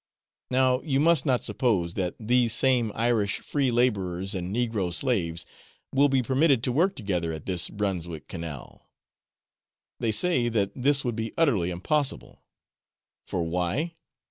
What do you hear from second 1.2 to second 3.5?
not suppose that these same Irish